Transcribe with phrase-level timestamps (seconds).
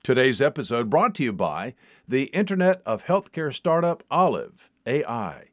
[0.03, 1.73] Today's episode brought to you by
[2.05, 5.51] the Internet of Healthcare startup Olive AI.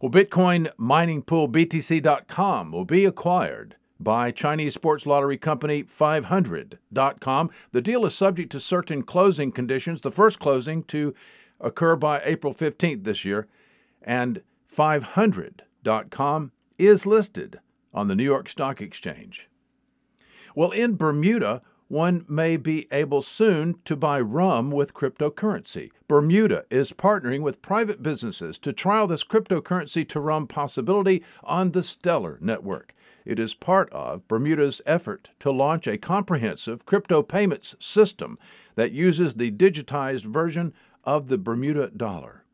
[0.00, 7.50] Well, Bitcoin mining pool BTC.com will be acquired by Chinese sports lottery company 500.com.
[7.72, 11.14] The deal is subject to certain closing conditions, the first closing to
[11.60, 13.46] occur by April 15th this year,
[14.02, 17.60] and 500.com is listed
[17.92, 19.48] on the New York Stock Exchange.
[20.54, 25.90] Well, in Bermuda, one may be able soon to buy rum with cryptocurrency.
[26.08, 31.82] Bermuda is partnering with private businesses to trial this cryptocurrency to rum possibility on the
[31.82, 32.94] Stellar network.
[33.24, 38.38] It is part of Bermuda's effort to launch a comprehensive crypto payments system
[38.74, 42.44] that uses the digitized version of the Bermuda dollar.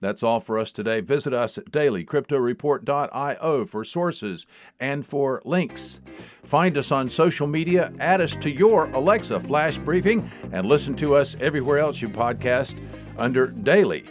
[0.00, 1.00] That's all for us today.
[1.00, 4.46] Visit us at dailycryptoreport.io for sources
[4.78, 6.00] and for links.
[6.42, 11.14] Find us on social media, add us to your Alexa flash briefing, and listen to
[11.14, 12.76] us everywhere else you podcast
[13.18, 14.04] under Daily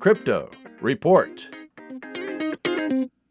[0.00, 0.50] Crypto
[0.80, 1.55] Report.